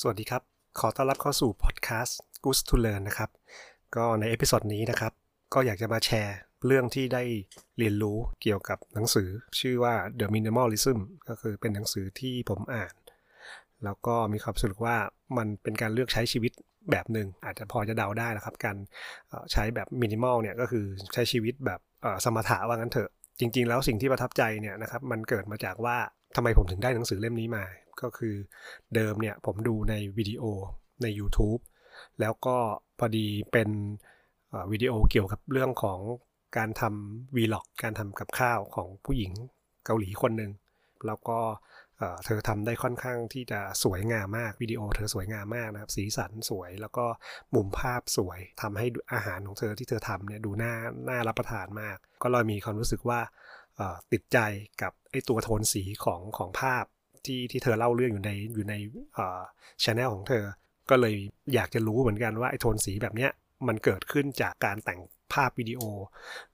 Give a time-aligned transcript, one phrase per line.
[0.00, 0.42] สวัสดีครับ
[0.78, 3.30] ขอต้อนรับเข้าสู่พอดแคสต์ Good to Learn นะครับ
[3.96, 5.12] ก็ใน episode นี้นะครับ
[5.54, 6.36] ก็อยากจะมาแชร์
[6.66, 7.22] เรื่องที่ได้
[7.78, 9.28] เรียนรู้เกี่ยวกับหนังสือ
[9.60, 10.98] ชื่อว่า The Minimalism
[11.28, 12.94] ก็คือเป็นหนังสือที่ผมอ่าน
[13.84, 14.96] แล้วก็มีความรู้สึกว่า
[15.38, 16.52] มันเป็นการเลือกใช้ชีวิต
[16.90, 18.76] แบบหนึ่งอาจจะพอจะเดาได้นะครับ การ
[19.52, 20.84] ใช้แบบมินิมอลเนี่ยก็คือ
[21.14, 21.80] ใช้ชีวิตแบบ
[22.24, 23.10] สมถะว่างั้นเถอะ
[23.40, 25.96] จริง ๆ แล้วสิ่งที่ประทับใจเนี่ยนะครับมันเกิดมาจากว่า
[26.36, 27.64] ทำไมผมถึงได้หนังสือเล่มนี้มา
[28.02, 28.34] ก็คือ
[28.94, 30.42] เดิมเนี่ยผมดูในวิดีโอ
[31.02, 31.60] ใน YouTube
[32.20, 32.56] แล้วก็
[32.98, 33.70] พอดีเป็น
[34.72, 36.00] วิดีโอเกี่ยวกับเรื่องของ
[36.56, 39.32] การทำวีล็อกการทำกับข้าวของผู้หญิง
[39.84, 40.52] เกาหลีคนหนึ่ง
[41.06, 41.38] แล้วก็
[42.24, 47.06] เธอทำได้ค่อนข้างที่จะสวยงามมากวิดีโอเธอสวยงามมากนะครับ สีสันสวยแล้วก็
[47.54, 50.74] มุมภาพสวยทำให้อาหารของเธอที่เธอทำเนี่ยดูน่า
[51.08, 53.20] น่ารับประทานมาก ก็เลยมีความรู้สึกว่า
[54.12, 54.38] ติดใจ
[54.82, 56.84] กับไอตัวโทนสีของของภาพ
[57.26, 58.74] ที่ที่เธอเล่าเรื่องอยู่ในอยู่ใน
[59.84, 60.44] ช่องของเธอ
[60.90, 61.14] ก็เลย
[61.54, 63.30] อยากจะรู้เหมือนกันว่าไอโทนสีแบบเนี้ย
[63.68, 65.00] มันเกิดขึ้นจากการแต่ง
[65.32, 65.80] ภาพวิดีโอ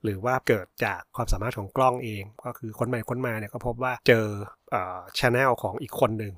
[0.02, 4.26] หรือว่าเกิดจากความสามารถของกล้องเอง ก็คือคนใหม่คนมาเนี่ยก็พบว่าเจอ
[5.18, 6.32] ช่องของอีกคนหนึ่ง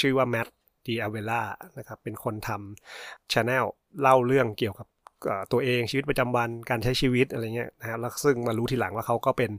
[0.00, 0.46] ชื่อว่าแมท
[0.86, 1.42] ดีอาเวล่า
[1.78, 3.66] นะครับเป็นคนทำช่อง
[4.00, 4.86] เล่าเรื่องเกี่ยวกับ
[5.52, 9.50] ตัวเองชีวิตประจำวันการใช้ชีวิตอะไรเงี้ยนะฮะแล้วซึ่งมารู้ทีหลังว่าเขาก็เป็น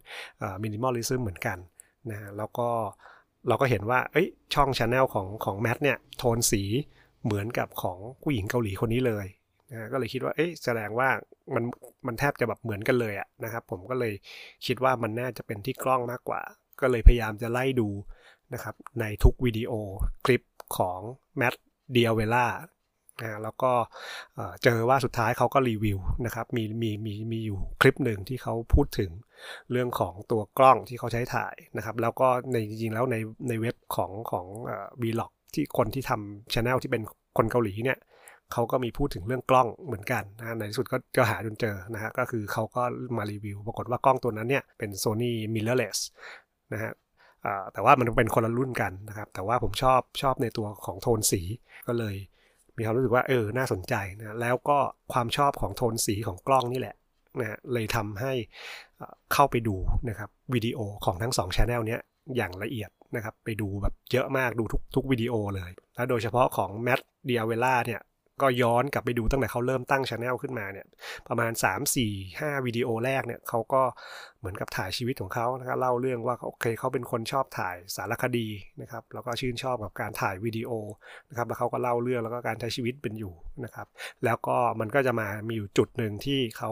[0.64, 1.58] minimalism เหมือนกัน
[2.10, 2.70] นะฮะแล้วก็
[3.48, 6.64] เราก็เห็นว่า เอ้ย ช่อง channel ของของแมทเนี่ย โทนสี
[7.24, 9.26] เหมือนกับของผู้หญิงเกาหลีคนนี้เลย
[9.72, 11.10] นะก็เลยคิดว่า เอ้ย แสดงว่า
[11.56, 11.64] มัน
[12.08, 14.14] มันแทบจะแบบเหมือนกันเลยอะนะครับ ผมก็เลย
[14.66, 16.42] คิดว่ามันน่าจะเป็นที่กล้องมากกว่า
[16.82, 17.90] ก็เลยพยายามจะไล่ดู
[18.54, 19.72] นะครับในทุกวิดีโอ
[20.26, 20.42] คลิป
[20.78, 21.00] ของ
[21.38, 21.54] แมท
[21.92, 22.46] เดียเวล่า
[23.22, 23.72] นะแล้วก็
[24.64, 29.12] เจอว่าสุดท้ายเขาก็รีวิวนะครับมีมีมีมีอยู่คลิปหนึ่งที่เขาพูดถึง
[29.72, 33.16] เรื่องของตัวกล้องที่เขาใช้ถ่ายนะครับ แล้วก็ในจริงๆแล้วใน
[33.50, 34.46] ในเว็บของของ
[35.02, 37.04] วีล็อกที่คนที่ทำช anel ที่เป็น
[37.38, 38.00] คนเกาหลีเนี่ย
[38.54, 42.84] เขาก็มีพูดถึงเรื่องกล้องเหมือนกันนะในที่สุดก็ก็หาจนเจอนะฮะก็คือเขาก็
[43.18, 46.00] มารีวิว ปรากฏว่ากล้องตัวนั้นเนี่ยเป็น Sony mirrorless
[46.74, 46.92] นะฮะ
[47.74, 51.42] แต่ว่ามันเป็นคนละรุ่นกันนะครับ แต่ว่าผมชอบชอบในตัวของโทนสี
[51.88, 52.16] ก็เลย
[52.78, 54.80] มีความรู้สึกว่าเออน่าสนใจนะแล้วก็
[55.14, 56.96] ความชอบของโทนสีของกล้องนี่แหละ
[57.40, 58.34] นะเลยทำให้
[59.34, 59.76] เข้าไปดู
[60.10, 62.02] นะครับวิดีโอของทั้ง2ช anel เนี้ย
[62.36, 68.02] อย่างละเอียดนะครับไปดูแบบเยอะมากดูทุกทุกวิดีโอเลย แล้วโดยเฉพาะของแมตต์เดียเวล่าเนี่ย
[68.42, 70.86] ก็ย้อนกลับไปดูตั้งแต่เขาเริ่มตั้งช anel ขึ้นมาเนี่ย
[71.28, 73.82] ประมาณ 3 4 5วิดีโอแรกเนี่ยเขาก็
[74.40, 78.48] เหมือนกับถ่ายชีวิตของเขานะครับเล่าเรื่องว่าโอเคเขาเป็นคนชอบถ่ายสารคดี
[78.82, 80.72] นะครับแล้วก็ชื่นชอบกับการถ่ายวิดีโอ
[81.30, 83.34] นะครับแล้วเขาก็เล่าเรื่องแล้วก็การใช้ชีวิตเป็นอยู่
[83.64, 83.88] นะครับ
[84.26, 86.72] แล้วก็มันก็จะมามีอยู่จุดหนึ่งที่เขา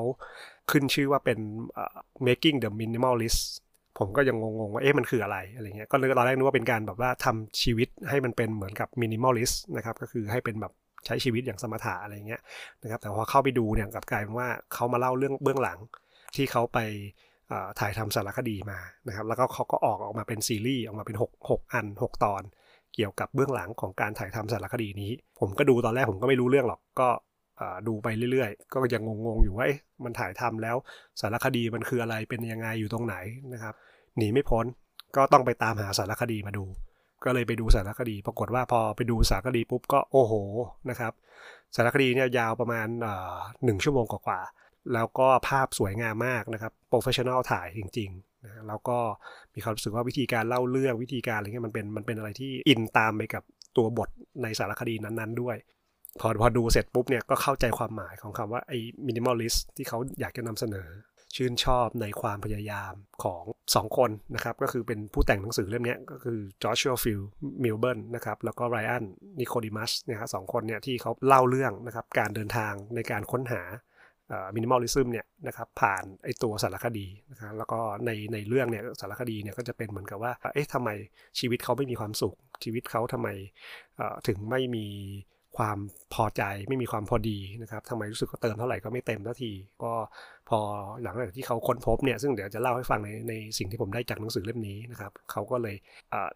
[0.72, 1.40] ขึ้นชื่อว่าเป็น
[2.28, 3.42] making the minimalist
[4.00, 10.74] ผมก็ยังงงๆว่าเอ๊ะมันคืออะไรอะไรเงี้ยก็เลยตอนแรกนึกว่าเป็นการแบบว่าทำชีวิตให้มันเป็นเหมือนกับ minimalist นะครับก็คือให้เป็นแบบ
[11.06, 12.42] ใช้ชีวิตอย่างสมถะอะไรเงี้ย
[12.84, 15.80] นะครับแต่พอเข้าไปดูเนี่ยกับกลายเป็นว่าเขามาเล่าเรื่องเบื้องหลัง
[16.36, 16.80] ที่เขาไป
[17.80, 22.42] ถ่ายทำสารคดีมานะครับแล้วก็เขาก็ออกออกมาเป็นซีรีส์ออกมาเป็น6 6อัน 6 ตอน
[22.96, 27.10] เกี่ยวกับเบื้องหลังของการถ่ายทำสารคดีนี้ ผมก็ดูตอนแรกผมก็ไม่รู้เรื่องหรอกก็
[27.88, 29.68] ดูไปเรื่อยๆ ก็ยังงงๆ อยู่ว่า
[30.04, 30.76] มันถ่ายทำแล้ว
[31.22, 33.16] สารคดีมันคืออะไรเป็นยังไงอยู่ตรงไหน
[33.54, 33.74] นะครับ
[34.18, 34.66] หนีไม่พ้น
[35.16, 36.66] ก็ต้องไปตามหาสารคดีมาดู
[37.26, 40.34] ก็เลยไปดูสารคดี ปรากฏว่าพอไปดูสารคดีปุ๊บก็โอ้โห
[40.90, 41.14] นะครับ
[41.76, 42.88] สารคดีเนี่ยยาวประมาณ
[43.64, 44.42] หนึ่งชั่วโมงกว่า
[44.94, 48.98] แล้วก็ภาพสวยงามมากนะครับ professional ถ่ายจริงๆนะแล้วก็
[49.54, 53.44] มีความรู้สึกว่าวิธีการเล่าเรื่องวิธีการอะไรเงี้ยมันเป็นมันเป็นอะไรที่อินตามไปกับ
[53.78, 54.10] ตัวบท
[54.44, 55.58] ในสารคดีนั้นๆ ด้วย
[56.20, 60.88] พอพอดูเสร็จปุ๊บเนี่ยก็เข้าใจความหมายของคำว่าไอ้ minimalist ที่เขาอยากจะนำเสนอ
[61.36, 67.22] ชื่นชอบในความพยายามของ 2 คนนะครับ ก็คือเป็นผู้แต่งหนังสือเล่มนี้ก็คือโจชัวฟิลด์ส
[67.64, 69.06] มิลเบิร์นนะครับแล้วก็ไรอัน
[69.40, 73.62] นิโคดิมัสนะครับสองคนเนี่ยที่เขาเล่าเรื่องนะครับการเดินทางในการค้นหา
[74.56, 80.90] minimalism เนี่ยนะครับผ่านไอ้ตัวสารคดีนะครับแล้วก็ในในเรื่องเนี่ยสารคดีเนี่ยก็จะเป็นเหมือนกับว่าเอ๊ะทำไม
[81.40, 83.28] ชีวิตเขาไม่มีความสุข ชีวิตเขาทำไม
[84.28, 84.86] ถึงไม่มี
[85.58, 85.78] ความ
[86.14, 89.52] พอใจไม่มีความพอดีนะครับทำไมรู้สึกว่าเติมเท่าไหร่ก็ไม่เต็มสักที
[89.84, 89.94] ก็
[90.50, 90.60] พอ
[91.04, 95.76] หลังจากที่เขาค้นพบเนี่ยซึ่งเดี๋ยวจะเล่าให้ฟังในในสิ่งที่ผมได้จากหนังสือเล่มนี้นะครับเขาก็เลย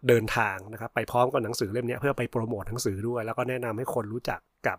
[0.08, 4.78] เดินทางนะครับไปพร้อมกับหนังสือเล่มนี้เพื่อไปโปรโมทหนังสือด้วย แล้วก็แนะนำให้คนรู้จักกับ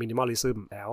[0.00, 0.88] minimalism แล้ว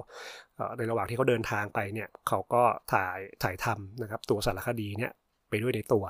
[0.77, 2.63] ในระหว่างที่เขาเดินทางไปเนี่ยเขาก็
[2.93, 5.11] ถ่ายถ่ายทำนะครับตัวสารคดีเนี่ย
[5.49, 6.05] ไปด้วยในตัว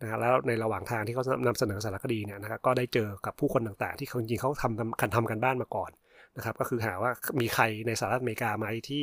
[0.00, 5.90] นะแล้วในระหว่างทางที่เขานำเสนอสารคดีเนี่ยนะครับก็ได้เจอกับผู้คนต่างๆ ที่จริงๆเขาทำกันทำกันบ้านมาก่อน
[6.38, 9.02] นะครับก็คือหาว่ามีใครในสหรัฐอเมริกาไหมที่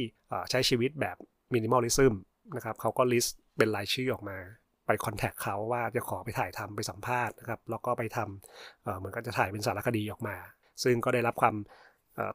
[0.49, 1.17] ใช้ชีวิตแบบ
[1.53, 2.13] minimalism
[2.55, 4.37] นะครับเขาก็ list เป็นรายชื่อออกมา
[4.85, 10.35] ไปคอนแทคเขาว่าจะขอไปถ่ายทำไปสัมภาษณ์นะครับแล้วก็ไปทำเหมือนกันจะถ่ายเป็นสารคดีออกมา
[10.83, 11.55] ซึ่งก็ได้รับความ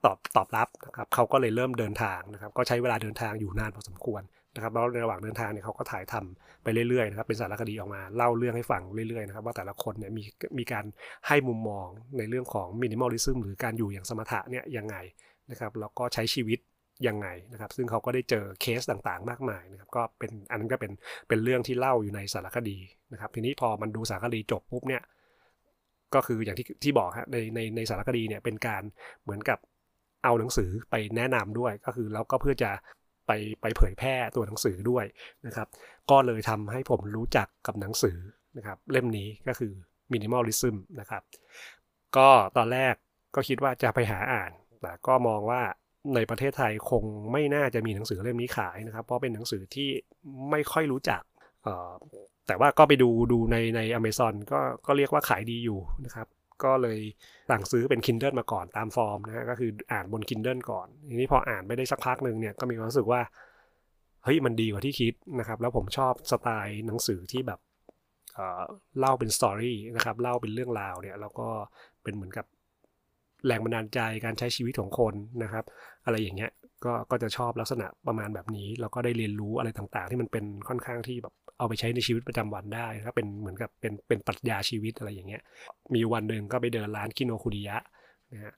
[0.05, 4.23] ตอบตอบรับนะครับเขาก็เลยเริ่มเดินทางนะครับ ก็ใช้เวลาเดินทางอยู่นานพอสมควร
[4.55, 10.23] นะครับแล้วในระหว่างเดินทางเนี่ยเขาก็ถ่ายทำไปเรื่อยๆนะครับเป็นสารคดีออกมาเล่าเรื่องให้ฟังเรื่อยๆนะครับว่าแต่ละคนเนี่ยมี
[10.58, 10.85] มีการ
[11.29, 11.87] ให้มุมมอง
[12.19, 14.97] ในเรื่องของมินิมอลลิซึมหรือการอยู่อย่างสมถะเนี่ยยังไง
[15.50, 16.58] นะครับแล้วก็ใช้ชีวิต
[17.08, 20.93] ยังไงนะครับ ซึ่งเขาก็ได้เจอเคสต่างๆ มากมายนะครับ ก็เป็นอันนั้นก็เป็น
[21.29, 22.79] เป็นเรื่องที่เล่าอยู่ในสารคดี
[23.12, 25.02] นะครับ ทีนี้พอมันดูสารคดีจบปุ๊บเนี่ย
[26.14, 28.82] ก็คืออย่างที่ที่บอกฮะในในในสารคดีเนี่ยเป็นการ
[29.23, 29.58] เหมือนกับ
[30.25, 32.70] เอาหนังสือไปแนะนำด้วยก็คือแล้วก็เพื่อจะ
[33.30, 35.04] ไปไปเผยแพร่ตัวหนังสือด้วย
[35.46, 35.68] นะครับ
[36.10, 38.18] ก็เลยทำให้ผมรู้จักกับหนังสือ
[38.56, 39.72] นะครับ เล่มนี้ก็คือ
[40.12, 41.22] minimalism นะครับ
[42.16, 42.94] ก็ตอนแรก
[43.34, 44.50] ก็คิดว่าจะไปหาอ่าน
[44.82, 45.62] แต่ก็มองว่า
[46.14, 49.88] ในประเทศไทยคงไม่น่าจะมีหนังสือเล่มนี้ขายนะครับ เพราะเป็นหนังสือที่
[50.50, 51.22] ไม่ค่อยรู้จัก
[52.46, 56.26] แต่ว่าก็ไปดูดูในในอเมซอนก็ก็เรียกว่าขายดีอยู่นะครับ
[56.64, 56.98] ก็เลย
[57.50, 63.20] สั่งซื้อเป็น Kindle มาก่อนตามฟอร์มนะฮะก็คืออ่านบน Kindle ก่อน ทีนี้พออ่านไปได้สักพักหนึ่งเนี่ยก็มีความรู้สึกว่า
[64.24, 67.60] เฮ้ยมันดีกว่าที่คิดนะครับ แล้วผมชอบสไตล์หนังสือที่แบบ
[68.34, 71.48] เเล่าเป็นสตอรี่นะครับเล่าเป็นเรื่องราวเนี่ยแล้วก็
[72.02, 72.46] เป็นเหมือนกับ
[73.46, 75.64] แรงบันดาลใจการใช้ชีวิตของคนนะครับ
[76.04, 76.50] อะไรอย่างเงี้ย
[76.84, 85.42] ก็ก็จะชอบลักษณะประมาณแบบนี้ แล้วก็ได้เรียนรู้อะไรต่างๆ ที่มันเป็นค่อนข้างที่แบบ เอาไปใช้ในชีวิตประจำวันได้นะครับเป็นเหมือนกับเป็นเป็นปรัชญาชีวิตอะไรอย่างเงี้ย
[85.94, 87.76] มีวันหนึ่งก็ไปเดินร้าน Kinokuniya
[88.32, 88.52] นะฮะ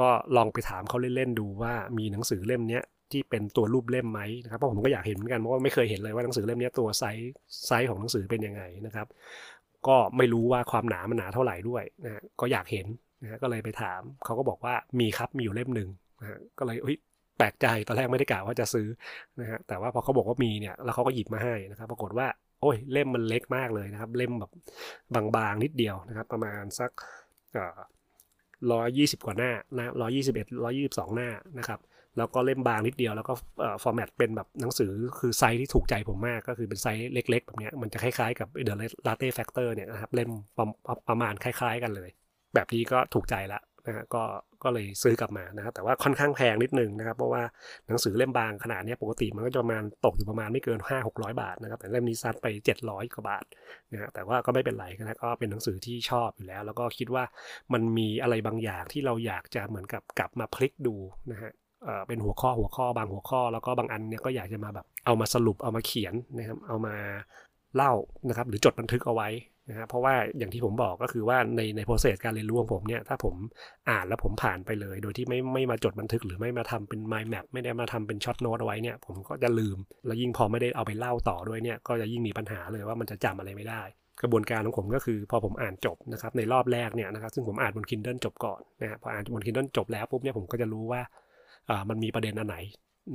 [0.00, 9.06] ก็ลองไปถามเขาเล่นๆดูว่ามีหนังสือเล่มเนี้ยที่เป็นตัวรูปเล่มไหมนะครับเพราะผมก็อยากเห็นเหมือนกันเพราะว่าไม่เคยเห็นเลยว่าหนังสือเล่มนี้ตัว size size ของหนังสือเป็นยังไงนะครับ
[9.88, 12.86] ก็ไม่รู้ว่าความหนามันหนาเท่าไหร่ด้วยนะฮะก็อยากเห็น
[13.22, 15.88] นะฮะก็เลยไปถามเขาก็บอกว่ามีครับมีอยู่เล่มหนึ่ง
[16.20, 16.96] นะฮะก็เลยเฮ้ย
[17.38, 18.86] แปลกใจตอนแรกไม่ได้กล่าวว่าจะซื้อ
[19.40, 22.26] นะฮะแต่ว่าพอเขาบอกว่ามีเนี่ยแล้วเขาก็หยิบมาให้นะครับ ปรากฏว่า
[22.60, 24.50] โอ้ยเล่มมันเล็กมากเลยนะครับ เล่มแบบ
[25.36, 26.90] บางๆนิดเดียวนะครับ ประมาณสัก
[28.72, 31.80] ร้อยยี่สิบกว่าหน้านะร้อยยี่สิบเอ็ดร้อยยี่สิบสองหน้านะครับ
[32.16, 33.32] แล้วก็เล่มบางนิดเดียว แล้วก็
[33.82, 40.30] ฟอร์แมตเป็นแบบหนังสือคือไซส์ที่ถูกใจผมมาก ก็คือเป็นไซส์เล็ก ๆ แบบนี้มันจะคล้ายๆกับ The Latte Factor เนี่ยนะครับ เล่ม
[41.08, 42.10] ประมาณคล้าย ๆ กันเลย
[42.54, 44.22] แบบนี้ก็ถูกใจละ นะฮะก็
[44.62, 47.42] ก็เลยซื้อกลับมานะครับแต่ว่าค่อนข้างแพงนิดนึงนะครับเพราะว่า
[47.88, 52.46] หนังสือเล่มบางขนาดนี้ปกติมันก็จะประมาณตกอยู่ประมาณไม่เกิน 5 600 บาทนะครับแต่เล่มนี้ซัดไป
[52.80, 53.44] 700กว่าบาท
[53.92, 57.24] นะฮะแต่ว่าก็ไม่เป็นไรนะก็เป็นหนังสือที่ชอบอยู่แล้ว แล้วก็คิดว่า
[57.72, 60.96] มันมีอะไรบางอย่างที่เราอยากจะเหมือนกับกลับมาพลิกดู
[61.32, 61.52] นะฮะ
[62.08, 66.96] เป็นหัวข้อหัวข้อบางหัวข้อ แล้วก็บางอันเนี่ยก็อยากจะมาแบบเอามาสรุปเอามาเขียนนะครับเอามา
[67.76, 67.92] เล่า
[68.28, 69.28] นะครับหรือจดบันทึกเอาไว้
[69.68, 73.34] นะฮะเพราะว่าอย่างที่ผมบอกก็คือว่าในใน process การเรียนรู้ของผมเนี่ยถ้าผม
[73.90, 83.82] อ่านแล้วผมผ่านไปเลย โดยที่ไม่ไม่มาจดบันทึกหรือไม่มาทำเป็น mind map ไม่ได้มาทำเป็น short note เอาไว้เนี่ยผมก็จะลืม แล้วยิ่งพอไม่ได้เอาไปเล่าต่อด้วยเนี่ยก็จะยิ่งมีปัญหาเลยว่ามันจะจำอะไรไม่ได้
[84.22, 91.00] กระบวนการของผมก็คือพอผมอ่านจบนะครับในรอบแรกเนี่ยนะครับซึ่งผมอ่านบน Kindle จบก่อนนะฮะพออ่านบน Kindle จบแล้วปุ๊บเนี่ยผมก็จะรู้ว่า
[91.70, 92.56] อ่ามันมีประเด็นอันไหน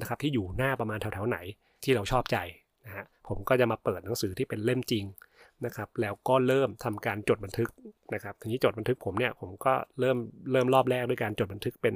[0.02, 1.38] นะครับที่อยู่หน้าประมาณแถวๆไหน
[1.84, 2.38] ที่เราชอบใจ
[2.86, 5.06] นะฮะผมก็จะมาเปิดหนังสือที่เป็นเล่มจริง
[5.66, 7.70] นะครับแล้วก็เริ่มทำการจดบันทึก
[8.14, 10.18] นะครับทีนี้จดบันทึกผมเนี่ยผมก็เริ่ม
[10.52, 11.96] เริ่มรอบแรกด้วยการจดบันทึกเป็น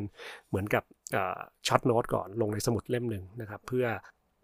[0.49, 0.83] เหมือนกับ
[1.67, 3.87] short note ก่อนลงในสมุดเล่มหนึ่งนะครับเพื่อ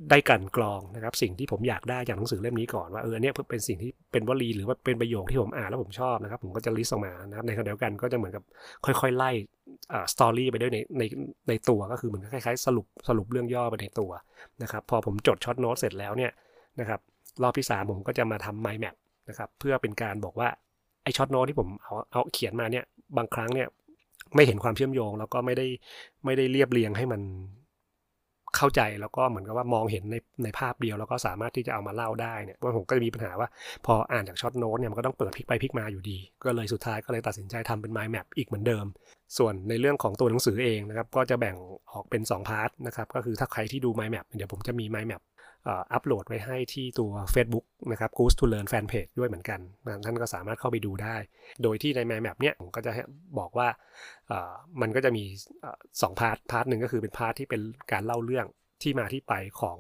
[0.10, 8.44] ได้กลั่นกรองนะครับสิ่งที่ผมอยากได้จากหนังสือเล่มนี้ก่อนว่าเออเนี่ยเป็นสิ่งที่เป็นวลีหรือว่าเป็นประโยคที่ผมอ่านแล้วผมชอบนะครับผมก็จะ list ออกมานะครับในขณะเดียวกันก็จะเหมือนกับ
[8.86, 9.32] ค่อยๆ ไล่
[10.14, 11.04] story ไปด้วยในใน
[11.50, 14.12] ในตัวก็คือเหมือนคล้ายๆ สรุปสรุปเรื่องย่อไปในตัว
[14.64, 16.32] นะครับพอผมจด short note เสร็จแล้วเนี่ย
[16.80, 17.00] นะครับ
[17.44, 18.96] รอบที่ 3 ผมก็จะมาทำ mind map
[19.30, 20.50] นะครับ เพื่อเป็นการบอกว่า
[21.04, 22.86] ไอ short note ที่ผมเอาเอาเขียนมาเนี่ย
[23.18, 23.68] บางครั้งเนี่ย
[24.36, 25.68] ไม่เห็นความเชื่อมโยง แล้วก็ไม่ได้
[26.26, 27.22] ไม่ได้เรียบเรียงให้มัน
[28.58, 33.48] เข้าใจแล้วก็เหมือนกับว่ามองเห็นในในภาพเดียวแล้วก็สามารถที่จะเอามาเล่าได้เนี่ยว่าผมก็จะมีปัญหาว่า
[33.86, 38.86] พออ่านจาก short note เนี่ยมันก็ต้องเปิดพลิกไปพลิกมาอยู่ดี ก็เลยสุดท้ายก็เลยตัดสินใจทำเป็น mind map อีกเหมือนเดิม
[39.38, 41.56] ส่วนในเรื่องของตัวหนังสือเองนะครับก็จะแบ่ง
[41.92, 45.22] ออกเป็น 2 part นะครับก็คือถ้าใครที่ดู mind map เดี๋ยวผมจะมี mind map
[45.66, 49.60] อัปโหลดไว้ให้ที่ตัว Facebook นะครับ Goose to Learn Fanpage ด้วยเหมือนกัน
[50.06, 51.16] ท่านก็สามารถเข้าไปดูได้
[51.64, 52.92] โดยที่ใน Mind Map เนี่ยผมก็จะ
[53.40, 53.68] บอกว่า
[54.82, 55.24] มันก็จะมี
[56.02, 58.46] สอง part part หนึ่งก็คือเป็น part ที่เป็นการเล่าเรื่อง
[58.82, 59.78] ที่มาที่ไปของ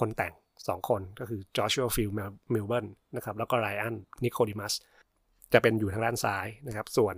[0.00, 2.10] คนแต่ง 2 คนก็คือ Joshua Fields
[2.54, 3.94] Millburn นะครับแล้วก็ Ryan
[4.24, 4.74] Nicodemus
[5.52, 7.14] จะเป็นอยู่ทางด้านซ้ายนะครับ ส่วน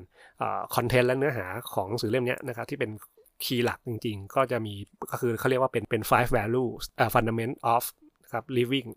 [0.75, 2.91] content และเนื้อหาของหนังสือเล่มนี้นะครับที่เป็น
[3.45, 4.75] key หลักจริงๆ ก็จะมี
[5.11, 7.85] ก็คือเขาเรียกว่าเป็นเป็น five values uh, fundament of
[8.33, 8.89] ครับ living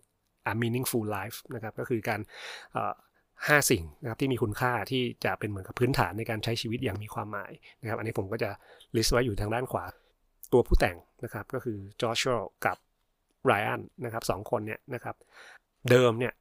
[0.51, 2.19] a meaningful life นะครับก็คือการ
[3.47, 7.51] ห้าสิ่งนะครับที่มีคุณค่าที่จะเป็นเหมือนกับพื้นฐานในการใช้ชีวิตอย่างมีความหมาย
[7.81, 8.49] นะครับ อันนี้ผมก็จะ
[8.95, 9.85] list ไว้อยู่ทางด้านขวา
[10.53, 12.21] ตัวผู้แต่งนะครับก็คือจอร์ช
[12.65, 12.77] กับ
[13.45, 15.15] Ryan นะครับสองคนเนี่ยนะครับ
[15.89, 16.33] เดิมเนี่ย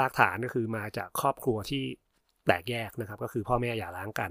[0.00, 1.82] รากฐานก็คือมาจากครอบครัวที่
[2.46, 4.30] แตกแยกนะครับก็คือพ่อแม่หย่าร้างกัน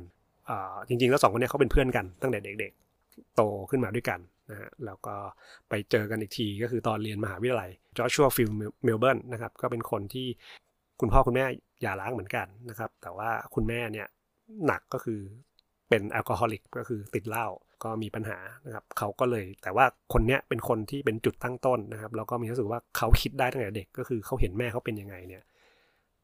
[0.87, 4.19] จริงๆแล้วสองคนนี้เขาเป็นเพื่อนกันตั้งแต่เด็กๆ โตขึ้นมาด้วยกัน
[4.51, 5.15] นะฮะแล้วก็
[5.69, 8.49] ไปเจอกันอีกทีก็คือตอนเรียนมหาวิทยาลัย Joshua Fields
[8.83, 10.27] Millburn นะครับก็เป็นคนที่
[10.99, 11.45] คุณพ่อคุณแม่
[11.81, 14.07] หย่าร้างเหมือนกันนะครับ แต่ว่าคุณแม่เนี่ย
[14.65, 15.19] หนักก็คือ
[15.89, 17.47] เป็น alcoholic ก็คือติดเหล้า
[17.83, 25.43] ก็มีปัญหานะครับเขาก็เลยแต่ว่าคนเนี้ยเป็นคนที่เป็นจุดตั้งต้นนะครับแล้วก็มีรู้สึกว่าเขาคิดได้ตั้งแต่เด็กก็คือเขาเห็นแม่เขาเป็นยังไงเนี่ย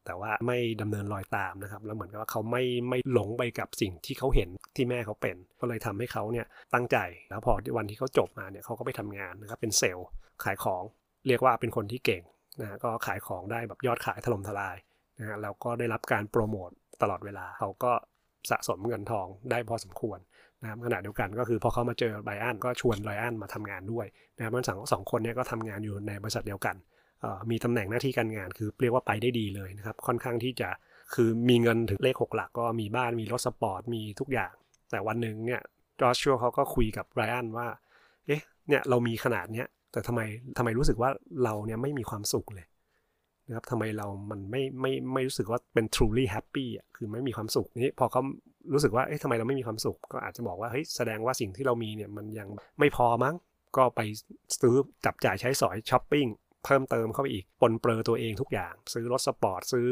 [0.06, 6.96] แต่ว่าไม่ดำเนินรอยตามนะครับ แล้วเหมือนกับว่าเขาไม่ไม่หลงไปกับสิ่งที่เขาเห็นที่แม่เขาเป็น ก็เลยทำให้เขาเนี่ยตั้งใจ
[7.30, 10.06] แล้วพอวันที่เขาจบมาเนี่ยเขาก็ไปทำงานนะครับเป็นเซลล์
[10.44, 10.82] ขายของ
[11.26, 12.22] เรียกว่าเป็นคนที่เก่ง
[12.60, 14.76] นะก็ขายของได้แบบยอดขายถล่มทลาย
[15.18, 16.70] นะฮะแล้วก็ได้รับการโปรโมต
[17.02, 17.92] ตลอดเวลาเขาก็
[18.50, 20.18] สะสมเงินทองได้พอสมควร
[20.62, 24.06] นะครับขณะเดียวกันก็คือพอเขามาเจอไบอันก็ชวนไบอันมาทำงานด้วย
[24.36, 26.74] นะครับมันสองสองคนเนี้ก็ทำงานอยู่ในบริษัทเดียวกัน
[27.50, 30.68] มีตำแหน่งหน้าที่การงานคือเรียกว่าไปได้ดีเลยนะครับ ค่อนข้างที่จะ
[31.14, 34.52] คือมีเงินถึงเลขหกหลักก็มีบ้านมีรถสปอร์ตมีทุกอย่าง
[34.90, 35.60] แต่วันหนึ่งเนี่ย
[36.00, 37.68] จอชัวเขาก็คุยกับไรอันว่า
[38.26, 40.20] เอ๊ะเนี่ยเรามีขนาดเนี้ยแต่ทำไม
[40.58, 41.10] ทำไมรู้สึกว่า
[41.44, 42.66] เราเนี่ยไม่มีความสุขเลย
[43.48, 48.22] นะครับทำไมเรามันไม่ไม่ไม่รู้สึกว่าเป็น truly happy อะคือไม่มีความสุขนี้พอเขา
[48.72, 53.34] รู้สึกว่าเอ๊ะทำไมเราไม่มีความสุข ก็อาจจะบอกว่าเฮ้ยแสดงว่าสิ่งที่เรามีเนี่ยมันยังไม่พอมั้ง
[53.76, 54.00] ก็ไป
[54.60, 56.26] ซื้อจับจ่ายใช้สอยช้อปปิ้ง
[56.64, 59.86] เพิ่มเติมเข้าไปอีกปนเปื้อตัวเองทุกอย่าง ซื้อรถสปอร์ตซื้อ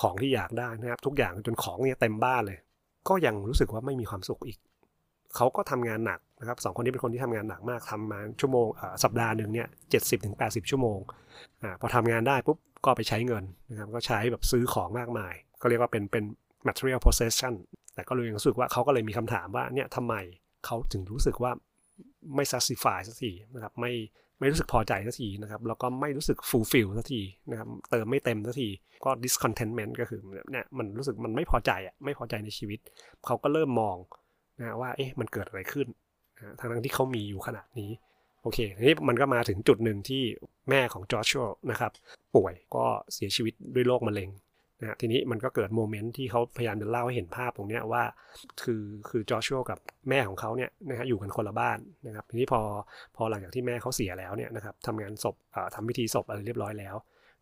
[0.00, 2.58] ของที่อยากได้นะครับ ทุกอย่างจนของเนี่ยเต็มบ้านเลย
[3.08, 4.58] ก็ยังรู้สึกว่าไม่มีความสุขอีก
[5.36, 8.66] เขาก็ทำงานหนักนะครับสองคนนี้เป็นคนที่ทำงานหนักมากทำมาชั่วโมง
[9.04, 10.98] สัปดาห์หนึ่งเนี่ยเจ็ดสิบถึงแปดสิบชั่วโมง
[11.62, 16.24] อพอทำงานได้ปุ๊บก็ไปใช้เงินนะครับก็ใช้แบบซื้อของมากมาย ก็เรียกว่าเป็นเป็น
[16.68, 17.54] material possession
[17.94, 20.14] แต่ก็เลยรู้สึกว่าเขาก็เลยมีคำถามว่าเนี่ยทำไม
[20.66, 21.52] เขาถึงรู้สึกว่า
[22.34, 23.92] ไม่ satisfy สักทีนะครับไม่
[24.42, 27.20] ไม่รู้สึกพอใจสักทีนะครับ แล้วก็ไม่รู้สึก fulfill สักที
[27.50, 28.68] นะครับ เติมไม่เต็มสักที
[29.04, 30.20] ก็ discontentment ก็คือ
[30.52, 32.78] เนี่ยมันรู้สึกมันไม่พอใจอะ ไม่พอใจในชีวิต
[33.26, 33.96] เขาก็เริ่มมอง
[34.60, 35.86] นะว่า เอ๊ะ มันเกิดอะไรขึ้น
[36.36, 37.90] นะทั้งที่เขามีอยู่ขนาดนี้
[38.42, 40.22] โอเค ทีนี้มันก็มาถึงจุดหนึ่งที่
[40.70, 41.92] แม่ของจอร์ชัวนะครับ
[42.34, 44.28] ป่วยก็เสียชีวิตด้วยโรคมะเร็ง
[44.82, 48.02] นะทีนี้มันก็เกิดโมเมนต์ที่เขาพยายามจะเล่าให้เห็นภาพตรงนี้ว่า
[48.62, 52.60] คือคือจอชัวกับแม่ของเขาเนี่ยนะฮะอยู่กันคนละบ้านนะครับทีนี้พอ
[53.16, 55.36] พอหลังจากที่แม่เขาเสียแล้วเนี่ยนะครับทำงานศพ
[55.74, 56.96] ทำพิธีศพอะไรเรียบร้อยแล้ว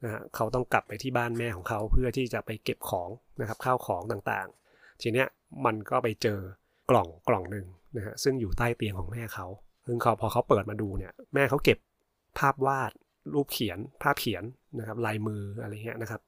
[0.05, 3.09] นะฮะเขาต้องกลับไปที่บ้านแม่ของเขาเพื่อที่จะไปเก็บของ
[3.41, 5.27] นะครับข้าวของต่างๆ ทีเนี้ย
[5.67, 6.41] มันก็ไปเจอ
[6.91, 7.67] กล่องกล่องหนึ่ง
[7.97, 9.47] นะฮะซึ่งอยู่ใต้เตียงของแม่เขา
[9.87, 11.79] ซึ่งเขาพอเขาเปิดมาดูเนี่ยแม่เขาเก็บ
[12.39, 12.93] ภาพวาด
[13.35, 14.45] รูปเขียนภาพเขียน
[14.79, 16.21] นะครับลายมืออะไรเงี้ยนะครับ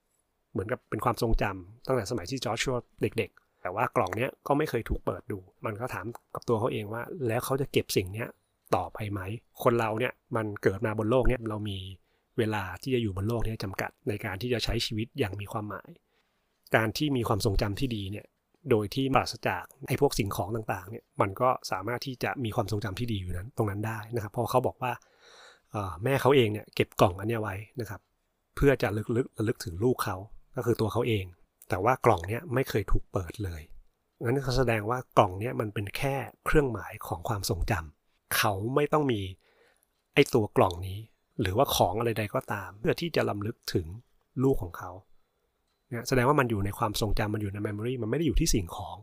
[0.53, 8.29] เหมือนกับเป็นความทรงจำตั้งแต่สมัยที่จอร์ชัวเด็ก ๆ แต่ว่ากล่องเนี้ยก็ไม่เคยถูกเปิดดู มันก็ถามกับตัวเขาเองว่า แล้วเขาจะเก็บสิ่งเนี้ย
[8.77, 9.21] ต่อไปไหม
[9.63, 11.79] คนเราเนี่ยมันเกิดมาบนโลกเนี้ยเรามี
[12.39, 15.91] เวลาที่จะอยู่บนโลกนี้จำกัดในการที่จะใช้ชีวิตอย่างมีความหมาย
[16.77, 18.27] การที่มีความทรงจำที่ดีเนี่ย
[18.71, 24.93] โดยที่ปราศจากไอ้พวกสิ่งของต่างๆเนี่ยมันก็สามารถที่จะมีความทรงจำที่ดีอยู่นั้นตรงนั้นได้นะครับเพอเขาบอกว่า
[26.05, 28.01] แม่เขาเองเนี่ยเก็บกล่องอันนี้ไว้นะครับ
[28.57, 30.17] เพื่อจะลึกๆระลึกถึงลูกเขา
[30.57, 31.25] ก็คือตัวเขาเอง
[31.69, 33.63] แต่ว่ากล่องเนี้ยไม่เคยถูกเปิดเลย
[34.23, 36.15] งั้นเขาแสดงว่ากล่องเนี้ยมันเป็นแค่
[36.47, 39.21] เครื่องหมายของความทรงจำเขาไม่ต้องมี
[40.15, 40.99] ไอ้ตัวกล่องนี้
[41.41, 43.87] หรือว่าของอะไรใดก็ตาม เพื่อที่จะลำลึกถึง
[44.43, 44.91] ลูกของเขา
[45.89, 48.97] เนี่ยแสดงว่ามันอยู่ในความทรงจำมันอยู่ในเมมโมรีมันไม่ได้อยู่ที่สิ่งของ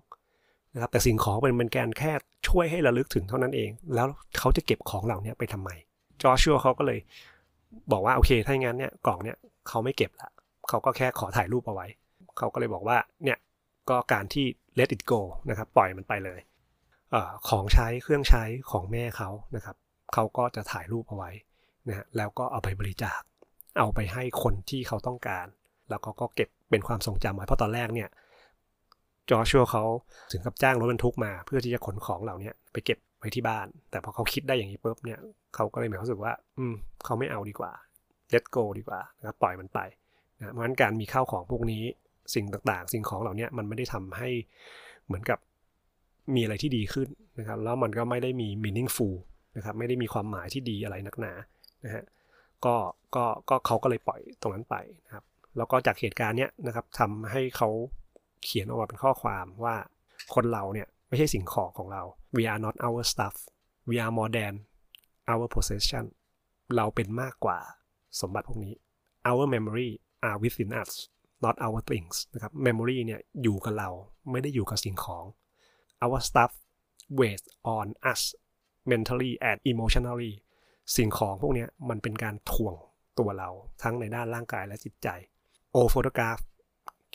[0.74, 2.12] นะครับแต่สิ่งของเป็นเป็นการแค่
[2.48, 4.08] ช่วยให้ระลึกถึงเท่านั้นเอง แล้ว
[4.40, 5.70] เขาจะเก็บของเหล่านี้ไปทำไม
[6.22, 7.00] จอชัวเขาก็เลย
[7.92, 9.38] บอกว่าโอเคถ้าอย่างนั้นเนี่ยกล่องเนี่ย
[9.68, 10.30] เขาไม่เก็บละ
[10.70, 11.88] เขาก็แค่ขอถ่ายรูปเอาไว้
[12.38, 13.38] เขาก็เลยบอกว่าเนี่ย
[13.90, 14.46] ก็การที่
[14.80, 16.40] let it go นะครับปล่อยมันไปเลย
[17.12, 17.16] เอ
[17.50, 19.76] ของใช้เครื่องใช้ของแม่เขานะครับ
[20.14, 21.32] เขาก็จะถ่ายรูปเอาไว้
[21.88, 23.22] นะฮะแล้วก็เอาไปบริจาค
[23.80, 25.48] เอาไปให้คนที่เขาต้องการ
[25.90, 28.10] แล้วเขาก็เก็บเป็นความทรงจำไว้เพราะตอนแรกเนี่ย
[29.30, 29.84] จอชัวเขา
[30.32, 35.20] ถึงกับจ้างรถบรรทุกมา เพื่อที่จะขนของเหล่านี้ไปเก็บไว้ที่บ้าน แต่พอเขาคิดได้อย่างนี้ปุ๊บเนี่ย
[35.56, 36.74] เขาก็เลยมีความรู้สึกว่า อืม
[37.06, 37.72] เขาไม่เอาดีกว่า
[38.34, 39.80] let go ดีกว่านะครับปล่อยมันไป
[40.40, 41.84] นะเพราะฉะนั้นการมีข้าวของพวกนี้
[42.36, 44.30] สิ่งต่างๆ สิ่งของเหล่านี้มันไม่ได้ทำให้
[45.06, 45.40] เหมือนกับ
[46.36, 47.08] มีอะไรที่ดีขึ้น
[47.40, 49.16] นะครับ แล้วมันก็ไม่ได้มี meaningful
[49.58, 51.34] นะครับไม่ได้มีความหมายที่ดีอะไรนักหนา
[51.86, 52.04] นะฮะ
[52.66, 52.76] ก็
[53.16, 55.24] ก็ก็เขาก็เลยปล่อยตรงนั้นไปนะครับ
[55.58, 57.70] แล้วก็จากเหตุการณ์เนี้ยนะครับทำให้เขา
[58.44, 59.76] เขียนออกมาเป็นข้อความว่า
[60.36, 62.04] คนเราเนี่ยไม่ใช่สิ่งของของเรา
[62.36, 63.36] we are not our stuff
[63.90, 64.54] we are more than
[65.32, 66.06] our possession
[66.76, 67.60] เราเป็นมากกว่า
[68.22, 68.74] สมบัติพวกนี้
[69.30, 69.90] our memory
[70.28, 70.92] are within us
[71.44, 73.90] not our things นะครับ memory เนี่ยอยู่กับเรา
[74.32, 75.26] ไม่ได้อยู่กับสิ่งของ
[76.04, 76.52] our stuff
[77.20, 77.44] weighs
[77.78, 78.22] on us
[78.92, 80.34] mentally and emotionally
[80.96, 82.76] สิ่งของพวกนี้มันเป็นการถ่วง
[83.20, 83.50] ตัวเรา
[83.84, 85.08] ทั้งในด้านร่างกายและจิตใจ
[85.78, 86.42] all photograph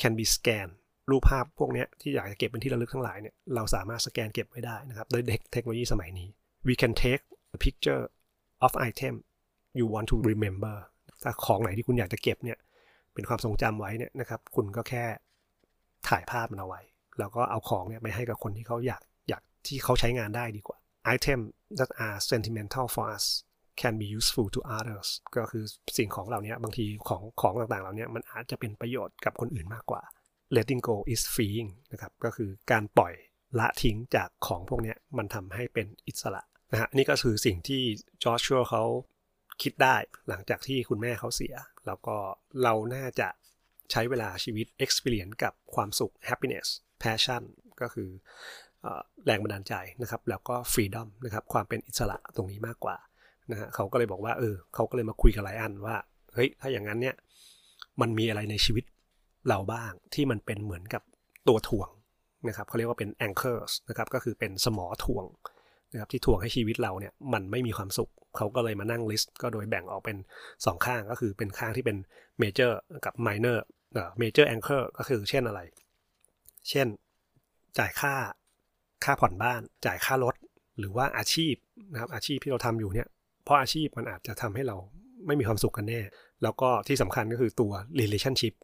[0.00, 0.74] can be scanned
[1.10, 6.28] รูปภาพพวกนี้ที่อยากจะเก็บเป็นที่ระลึกทั้งหลายเนี่ยเราสามารถสแกนเก็บไว้ได้นะครับด้วยเทคโนโลยีสมัยนี้
[6.68, 7.22] we can take
[7.56, 8.02] a picture
[8.66, 9.14] of item
[9.78, 10.76] you want to remember
[11.22, 12.58] ถ้าของไหนที่คุณอยากจะเก็บเนี่ย
[13.14, 15.04] เป็นความทรงจำไว้เนี่ยนะครับ คุณก็แค่
[16.08, 16.80] ถ่ายภาพมันเอาไว้
[17.18, 20.78] แล้วก็เอาของเนี่ยไปให้กับคนที่เขาอยากอยากที่เขาใช้งานได้ดีกว่า
[21.14, 21.40] item
[21.78, 23.24] that are sentimental for us
[23.80, 25.64] can be useful to others ก็คือ
[25.98, 30.02] สิ่งของเหล่านี้บางทีของของต่างๆเหล่านี้มันอาจจะเป็นประโยชน์กับคนอื่นมากกว่า
[30.56, 33.14] letting go is freeing นะครับ ก็คือการปล่อย
[33.58, 36.42] ละทิ้งจากของพวกนี้มันทำให้เป็นอิสระ
[36.72, 37.82] นะฮะนี่ก็คือสิ่งที่
[38.22, 38.82] จอร์ชัวเขา
[39.62, 39.96] คิดได้
[40.28, 41.54] หลังจากที่คุณแม่เขาเสีย
[41.86, 42.16] แล้วก็
[42.62, 43.28] เราน่าจะ
[43.90, 46.66] ใช้เวลาชีวิต experience กับความสุข happiness
[47.02, 47.42] passion
[47.80, 48.08] ก็คือ
[49.26, 52.96] แรงบันดาลใจนะครับ แล้วก็ freedom นะครับความเป็นอิสระตรงนี้มากกว่า
[53.50, 55.96] นะฮะเขาก็เลยบอกว่าเออเขาก็เลยมาคุยกับไลอันว่า
[56.34, 57.16] เฮ้ยถ้าอย่างนั้นเนี่ย
[58.00, 58.84] มันมีอะไรในชีวิต
[59.48, 61.02] เราบ้างที่มันเป็นเหมือนกับ
[61.48, 61.88] ตัวถ่วง
[62.48, 65.24] นะครับเขาเรียกว่าเป็น anchors นะครับก็คือเป็นสมอถ่วง
[65.94, 70.16] นะครับที่ถ่วงให้ชีวิตเราเนี่ยมันไม่มีความสุข เขาก็เลยมานั่งลิสต์ก็โดยแบ่งออกเป็น
[70.50, 71.96] 2 ข้างก็คือเป็นข้างที่เป็น
[72.42, 72.72] major
[73.04, 73.58] กับ minor
[73.92, 75.60] เอ่อ major anchor ก็คือเช่นอะไร
[76.70, 76.86] เช่น
[77.78, 78.14] จ่ายค่า
[79.04, 80.34] ค่าผ่อนบ้าน จ่ายค่ารถ
[80.78, 81.54] หรือว่าอาชีพ
[81.92, 83.08] นะครับอาชีพที่เราทำอยู่เนี่ย
[83.44, 84.76] เพราะอาชีพมันอาจจะทำให้เรา
[85.26, 86.00] ไม่มีความสุขกันแน่
[86.42, 88.54] แล้วก็ที่สำคัญก็คือตัว relationship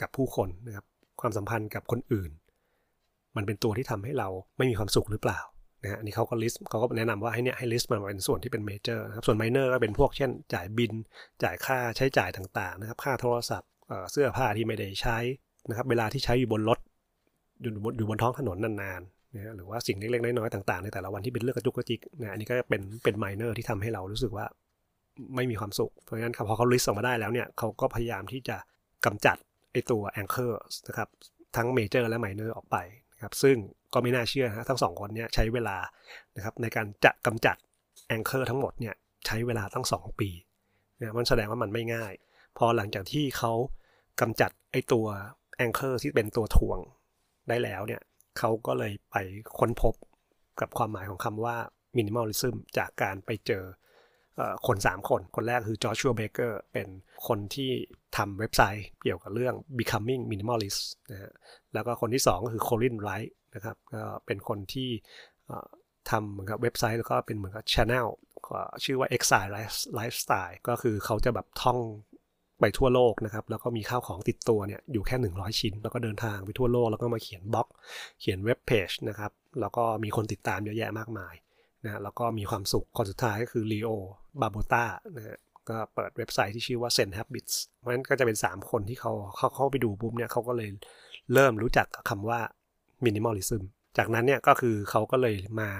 [0.00, 0.86] กับผู้คนนะครับ
[1.20, 2.30] ความสัมพันธ์กับคนอื่น
[3.36, 4.28] มันเป็นตัวที่ทำให้เรา
[4.58, 5.40] ไม่มีความสุขหรือเปล่า
[5.82, 10.92] นะฮะนี่เขาก็ list เขาก็แนะนำว่าให้เนี่ยให้ list มันเป็นส่วนที่เป็น major นะครับส่วน minor ก็เป็นพวกเช่น จ่ายบิล
[11.42, 13.70] จ่ายค่าใช้จ่ายต่างๆนะครับค่าโทรศัพท์
[14.12, 15.18] เสื้อผ้าที่ไม่ได้ใช้
[15.68, 16.78] นะครับเวลาที่ใช้อยู่บนรถ
[17.62, 24.46] อยู่บนอยู่บนท้องถนนนานๆนะฮะหรือว่าสิ่งเล็กๆน้อยๆต่างๆในแต่ละวันที่เป็นเรื่องกระจุกกระจิกนะอันนี้ก็เป็นเป็น minor ที่ทำให้เรารู้สึกว่า
[25.36, 28.56] ไม่มีความสุข เพราะฉะนั้นพอเขา list ออกมาได้แล้วเนี่ยเขาก็พยายามที่จะ
[29.04, 29.36] กำจัด
[29.72, 31.08] ไอตัว anchor นะครับ
[31.56, 32.76] ทั้ง major และ minor ออกไป
[33.14, 33.56] นะครับซึ่ง
[33.92, 35.76] ก็ไม่น่าเชื่อนะทั้งสองคนนี้ใช้เวลา
[36.36, 37.56] นะครับในการจะกำจัด
[38.08, 38.94] anchor ทั้งหมดเนี่ย
[39.26, 40.30] ใช้เวลาตั้ง 2 ปี
[41.00, 42.12] นะมันแสดงว่ามันไม่ง่าย
[42.58, 43.52] พอหลังจากที่เขา
[44.20, 45.06] กำจัดไอตัว
[45.56, 46.78] anchor ที่เป็นตัวถ่วง
[47.48, 48.02] ได้แล้วเนี่ย
[48.38, 49.16] เขาก็เลยไป
[49.58, 49.94] ค้นพบ
[50.60, 51.56] กับความหมายของคำว่า
[51.96, 53.64] minimalism จากการไปเจอ
[54.66, 56.88] คน 3 คน คนแรกคือ Joshua Becker เป็น
[57.26, 57.70] คนที่
[58.16, 61.32] ทำเว็บไซต์เกี่ยวกับเรื่อง becoming minimalist นะฮะ
[61.74, 64.88] แล้วก็คนที่ 2 ก็คือ Colin Wright นะครับก็เป็นคนที่
[66.10, 68.06] ทำเหมือนกับเว็บไซต์แล้วก็เป็นเหมือนกับช anel
[68.84, 69.52] ชื่อว่า Exile
[69.98, 71.78] Lifestyle ก็คือเขาจะแบบท่อง
[72.60, 77.68] ไปทั่วโลกนะครับ แล้วก็มีข้าวของติดตัวเนี่ยอยู่แค่ 100 ชิ้น แล้วก็เดินทางไปทั่วโลก แล้วก็มาเขียนบล็อก
[78.20, 81.34] เขียนเว็บเพจนะครับ แล้วก็มีคนติดตามเยอะแยะมากมาย
[81.84, 84.84] นะแล้วก็มีความสุขคนสุดท้ายก็คือ Leo Babauta
[85.16, 90.70] นะฮะก็เปิดเว็บไซต์ที่ชื่อว่า Zen Habits เพราะฉะนั้นก็จะเป็น 3 คนที่เขาเขาเข้าไปดูปุ๊บเนี่ยเขาก็เลย
[91.34, 92.40] เริ่มรู้จักคำว่า
[93.06, 93.62] minimalism
[93.98, 95.70] จากนั้นเนี่ยก็คือเขาก็เลยมา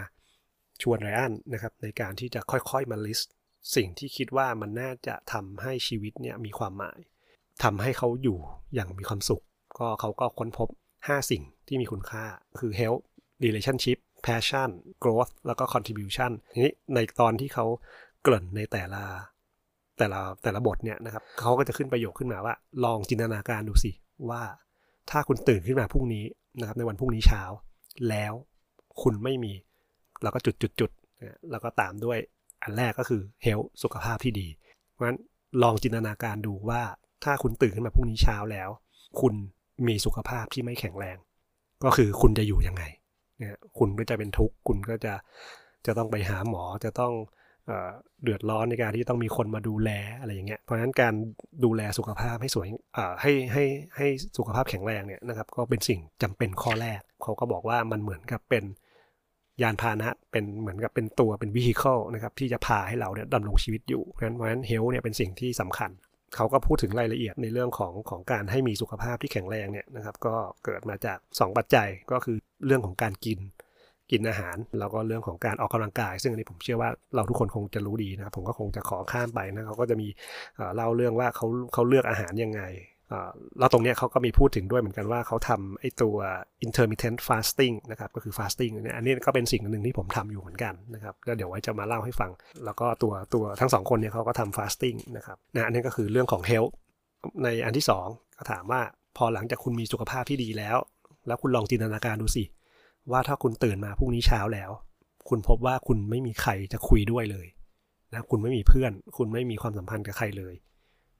[0.83, 3.33] ชวนไรอันนะครับในการที่จะค่อยๆมา list
[3.77, 6.99] สิ่งที่คิดว่ามันน่าจะทำให้ชีวิตเนี่ยมีความหมาย
[7.65, 8.39] ทำให้เขาอยู่
[8.75, 9.43] อย่างมีความสุข
[9.79, 12.25] ก็เขาก็ค้นพบ 5 สิ่งที่มีคุณค่า
[12.61, 13.03] คือ health
[13.45, 14.71] relationship passion
[15.03, 17.67] growth แล้วก็ contribution ทีนี้ในตอนที่เขา
[18.23, 19.03] เกริ่นในแต่ละ
[19.99, 22.55] แต่ละแต่ละบทเนี่ยนะครับเขาก็จะขึ้นประโยคขึ้นมาว่า
[22.85, 23.93] ลองจินตนาการดูสิ
[24.31, 24.43] ว่า
[25.11, 26.25] ถ้าคุณตื่นขึ้นมาพรุ่งนี้
[26.61, 27.43] นะครับในวันพรุ่งนี้เช้า
[28.09, 28.33] แล้ว
[29.03, 29.53] คุณไม่มี
[30.23, 30.91] แล้วก็จุดจุดจุด
[31.51, 32.19] แล้วก็ตามด้วย
[32.63, 34.49] อันแรกก็คือเฮลสุขภาพที่ดี
[34.93, 35.19] เพราะฉะนั้น
[35.63, 36.83] ลองจินตนาการดูว่า
[37.25, 38.69] ถ้าคุณตื่นขึ้นมาพรุ่งนี้เช้าแล้ว
[39.21, 39.35] คุณ
[39.87, 41.17] มีสุขภาพที่ไม่แข็งแรง
[41.85, 42.83] ก็คือคุณจะอยู่ยังไง
[43.39, 45.15] เนี่ยคุณก็จะเป็นทุกข์ คุณก็จะ
[45.87, 47.13] จะต้องไปหาหมอจะต้อง
[48.23, 51.15] เดือดร้อนในการที่ต้องมีคนมาดูแลอะไรอย่างเงี้ยเพราะฉะนั้นการ
[51.65, 52.69] ดูแลสุขภาพให้สวย
[53.23, 53.65] ให้ให้
[53.97, 58.65] ให้สุขภาพแข็งแรงเนี่ยนะครับก็เป็นสิ่งจำเป็นข้อแรก เขาก็บอกว่ามันเหมือนกับเป็น
[59.63, 65.91] ยานพาหนะเป็นเหมือนกับเป็นตัวเป็นวิฮิเคิลนะครับที่จะพาให้เราเนี่ยดำรงชีวิตอยู่เพราะฉะนั้นเฮลเนี่ยเป็นสิ่งที่สำคัญ
[66.37, 73.39] เขาก็พูดถึงรายละเอียดในเรื่องของของการให้มีสุขภาพที่แข็งแรงเนี่ยนะครับก็เกิดมาจาก 2 ปัจจัยก็คือเรื่องของการกิน
[74.13, 80.09] กินอาหาร แล้วก็เรื่องของการออกกำลังกาย ซึ่งอันนี้ผมเชื่อว่าเราทุกคนคงจะรู้ดีนะผมก็คงจะขอข้ามไปนะเขาก็จะมี
[80.75, 82.63] เล่าเรื่องว่าเขาเขาเลือกอาหารยังไง
[83.59, 86.17] แล้วตรงนี้เขาก็มีพูดถึงด้วยเหมือนกันว่าเขาทำไอ้ตัว
[86.67, 92.31] intermittent fasting นะครับก็คือ fasting เนี่ยอันนี้ก็เป็นสิ่งหนึ่งที่ผมทำอยู่เหมือนกันนะครับแล้วเดี๋ยวไว้จะมาเล่าให้ฟัง
[92.65, 96.73] แล้วก็ตัวตัวทั้งสองคนเนี่ยเขาก็ทำ fasting นะครับนะอันนี้ก็คือเรื่องของ health
[97.43, 98.81] ในอันที่ 2 ก็ถามว่า
[99.17, 100.79] พอหลังจากคุณมีสุขภาพที่ดีแล้ว
[101.27, 102.45] แล้วคุณลองจินตนาการดูสิ
[103.11, 104.71] ว่าถ้าคุณตื่นมาพรุ่งนี้เช้าแล้ว
[105.29, 107.47] คุณพบว่าคุณไม่มีใครจะคุยด้วยเลย
[108.13, 110.55] นะคุณไม่มีเพื่อน คุณไม่มีความสัมพันธ์กับใครเลย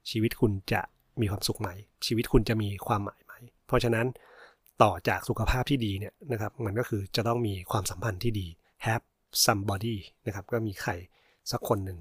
[0.09, 0.81] ชีวิตคุณจะ
[1.21, 1.69] มีความสุขไหม
[2.05, 3.33] ชีวิตคุณจะมีความหมายไหม
[3.67, 4.05] เพราะฉะนั้น
[4.83, 8.47] ต่อจากสุขภาพที่ดีเนี่ยนะครับมันก็คือจะต้องมีความสัมพันธ์ที่ดี
[8.85, 9.05] have
[9.45, 10.91] somebody นะครับก็มีใคร
[11.51, 11.99] สักคนหนึ่ง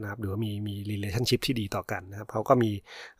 [0.00, 2.70] นะครับหรือว่ามีมี relationship ที่ดีต่อกันนะครับเขาก็มี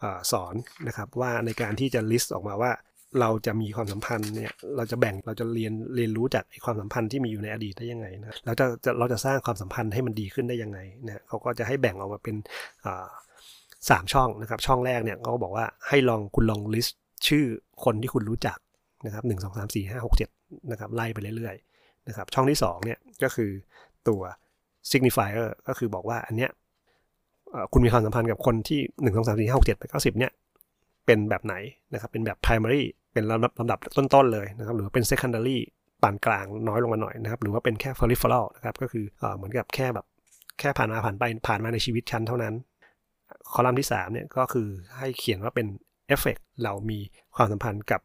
[0.03, 0.55] อสอน
[0.87, 2.73] นะครับว่าในการที่จะ list ออกมาว่า
[3.21, 12.37] เราจะมีความสัมพันธ์เนี่ยเราจะแบ่งเราจะเรียนเรียนรู้จากความสัมพันธ์ที่มีอยู่ในอดีตได้ยังไงนะเราจะจะเราจะสร้างความสัมพันธ์ให้มันดีขึ้นได้ยังไงนะเขาก็จะให้แบ่งออกมาเป็น
[13.91, 16.93] สามช่องนะครับช่องแรกเนี่ยเขาบอกว่าให้ลองคุณลอง list
[17.29, 17.45] ชื่อ
[17.85, 18.59] คนที่คุณรู้จัก
[19.07, 20.29] นะครับหนึ่งสองสามสี่ห้าหกเจ็ด
[20.71, 23.51] นะครับไล่ไปเรื่อยๆนะครับช่องที่2เนี่ยก็คือ
[24.09, 24.21] ตัว
[24.91, 26.51] signifier ก็คือบอกว่าอันเนี้ย
[27.73, 30.33] คุณมีความสัมพันธ์กับคนที่หนึ่งสองสามสี่ห้าหกเจ็ดแปดเก้าสิบเนี่ย
[31.07, 31.55] เป็นแบบไหน
[31.93, 35.59] นะครับเป็นแบบ primary เป็นลำดับลำดับต้นๆเลยนะครับหรือเป็น secondary
[36.03, 39.05] ปานกลางน้อยลงมาหน่อยนะครับหรือว่าเป็นแค่ peripheral นะครับก็คือ
[39.37, 40.07] เหมือนกับแค่แบบ
[40.59, 42.55] แค่ผ่านมาผ่านไปผ่านมาในชีวิตชั้นเท่านั้น
[43.53, 44.69] คอลัมน์ที่3เนี่ยก็คือ
[44.99, 45.67] ให้เขียนว่าเป็น
[46.09, 46.99] เอฟเฟกเรามี
[47.37, 48.01] ความสัมพันธ์กับ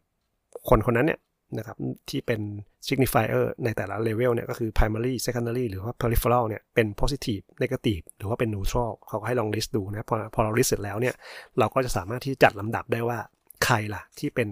[0.69, 1.19] คนคนนั้นเนี่ย
[1.57, 1.77] นะครับ
[2.09, 2.41] ที่เป็น
[2.87, 10.69] signifier ในแต่ละเลเวลเนี่ยก็คือ primary secondary หรือว่า peripheral เนี่ยเป็น positive negative หรือว่าเป็น neutral เขาก็ให้ลอง list ดูนะพอพอเรา list
[10.69, 11.15] เสร็จแล้วเนี่ย
[11.59, 13.19] เราก็จะสามารถที่จัดลำดับได้ว่า
[13.65, 14.47] ใครล่ะที่เป็น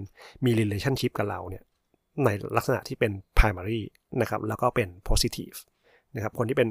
[0.45, 1.63] มี relationship กับเราเนี่ย
[2.25, 3.81] ในลักษณะที่เป็น primary
[4.21, 5.57] นะครับแล้วก็เป็น positive
[6.15, 6.69] นะครับคนที่เป็น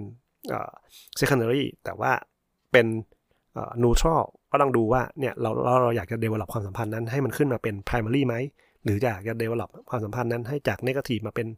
[1.20, 2.12] secondary แต่ว่า
[2.72, 2.86] เป็น
[3.82, 8.34] neutral ก็ต้องดูว่าเนี่ยเราเราเราอยากจะ develop ความสัมพันธ์นั้นให้มันขึ้นมาเป็น primary ไหม
[8.84, 11.48] หรืออยากจะ develop ความสัมพันธ์นั้นให้จาก negative มาเป็น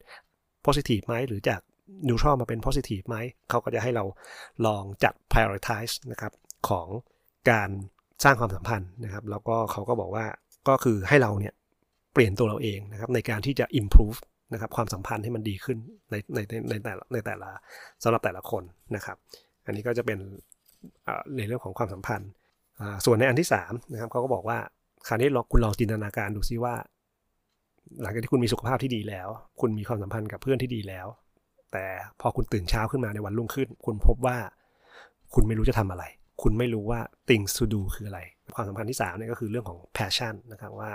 [0.66, 1.60] positive ไหมหรือจาก
[2.08, 3.16] neutral มาเป็น positive ไหม
[3.50, 4.04] เขาก็จะให้เรา
[4.66, 6.32] ลองจัด prioritize นะครับ
[6.68, 6.88] ของ
[7.50, 7.70] การ
[8.24, 10.26] สร้างความสัมพันธ์นะครับ แล้วก็เขาก็บอกว่า
[10.68, 11.54] ก็คือให้เราเนี่ย
[12.12, 14.18] เปลี่ยนตัวเราเองนะครับในการที่จะ improve
[14.52, 15.78] นะครับความสัมพันธ์ให้มันดีขึ้น
[16.10, 16.38] ในใน
[16.70, 17.50] ในแต่ละในแต่ละ
[18.02, 18.62] สำหรับแต่ละคน
[18.96, 19.16] นะครับ
[19.66, 20.18] อันนี้ก็จะเป็น
[21.36, 22.30] ในเรื่องของความสัมพันธ์
[23.04, 24.58] ส่วนในอันที่3นะครับเขาก็บอกว่า
[25.08, 26.74] คราวนี้ลองคุณลองจินตนาการดูซิว่า
[28.02, 29.28] หลังจากที่คุณมีสุขภาพที่ดีแล้ว
[29.60, 31.06] คุณมีความสัมพันธ์กับเพื่อนที่ดีแล้ว
[31.72, 31.86] แต่
[32.20, 34.36] พอคุณตื่นเช้าขึ้นมาในวันรุ่งขึ้น คุณพบว่า
[35.34, 36.04] คุณไม่รู้จะทำอะไร
[36.42, 38.20] คุณไม่รู้ว่า things to do คืออะไร
[38.54, 40.90] ความสัมพันธ์ที่3เนี่ยก็คือเรื่องของ passion นะครับว่า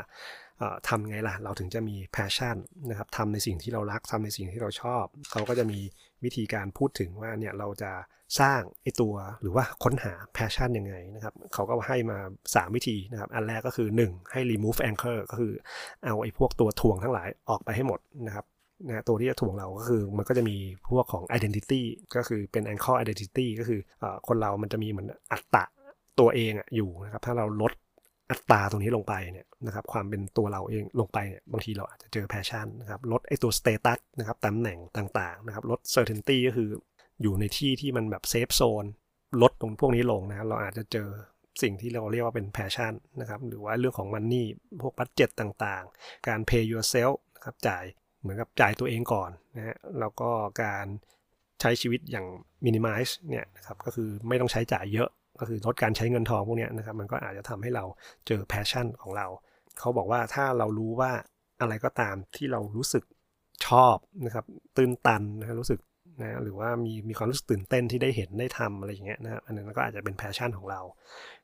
[0.88, 2.56] ทำไงล่ะเราถึงจะมี passion
[2.90, 5.80] นะครับทำในสิ่งที่เรารักทำในสิ่งที่เราชอบ เขาก็จะมี
[6.24, 7.92] วิธีการพูดถึงว่าเนี่ยเราจะ
[8.40, 12.18] สร้างไอตัวหรือว่าค้นหา passion ยังไงนะครับเขาก็ให้มา
[12.48, 15.54] 3 วิธีนะครับอันแรกก็คือ 1 ให้ remove anchor ก็คือ
[16.04, 18.46] เอาไอพวกตัวถ่วงทั้งหลายออกไปให้หมดนะครับ
[18.88, 20.58] นะตัวที่จะถ่วงเราก็คือมันก็จะมี
[20.90, 21.82] พวกของ identity
[22.16, 25.64] ก็คือเป็น anchor identity ก็คืออคนเรามันจะมีเหมือนอัตตะ
[26.20, 27.72] ตัวเองอะอยู่นะครับ ถ้าเราลด
[28.32, 36.70] อัตตาตรงนี้ลงไปเนี่ยนะครับ ความเป็นตัวเราเองลงไปเนี่ยบางทีเราอาจจะเจอ passion นะครับ ลดไอตัว status นะครับตำแหน่งต่างๆนะครับ ลด certainty ก็คือ
[37.22, 38.86] อยู่ในที่ที่มันแบบ safe zone
[39.42, 41.10] ลดตรงพวกนี้ลงนะเราอาจจะเจอ
[41.62, 44.46] สิ่งที่เราเรียกว่าเป็น passion นะครับ หรือว่าเรื่องของมันนี่
[44.82, 47.84] พวก budget ต่างๆ การ pay yourself นะครับจ่าย
[48.22, 50.30] เหมือนกับจ่ายตัวเองก่อนนะฮะแล้วก็
[50.64, 50.86] การ
[51.62, 52.26] ใช้ชีวิตอย่าง
[52.66, 57.84] มินิมัลเนี่ยนะครับก็คือไม่ต้องใช้จ่ายเยอะ ก็คือลดการใช้เงินทองพวกนี้นะครับมันก็อาจจะทำให้เรา
[58.28, 59.28] เจอ passion ของเรา
[59.80, 61.12] เขาบอกว่าถ้าเรารู้ว่า
[61.62, 63.04] อะไรก็ตามที่เรารู้สึก
[63.68, 64.46] ชอบนะครับ
[64.78, 65.80] ตื้นตันนะรู้สึก
[66.22, 70.82] นะหรือว่ามีมีความรู้สึกตื่นเต้นที่ได้เห็นได้ทำอะไรอย่างเงี้ยนะอันนั้นก็อาจจะเป็น passion ของเรา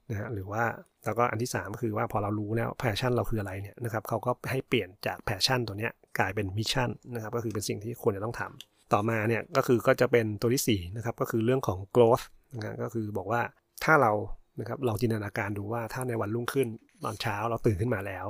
[0.09, 0.63] นะฮะหรือว่า
[1.05, 12.25] แล้วก็อันที่3ก็คือว่าพอเรารู้แล้ว passion เราคืออะไรเนี่ยนะครับเขาก็ให้เปลี่ยนจาก passion ตัวเนี้ยกลายเป็น mission นะครับก็คือเป็นสิ่งที่ควรจะต้องทำต่อมาเนี่ยก็คือก็จะเป็นตัวที่4นะครับก็คือเรื่องของ growth
[12.55, 13.41] นะก็คือบอกว่า
[13.83, 14.11] ถ้าเรา
[14.59, 16.67] นะครับลองจินตนาการดูว่าถ้าในวันรุ่งขึ้น
[17.03, 18.25] ตอนเช้าเราตื่นขึ้นมาแล้ว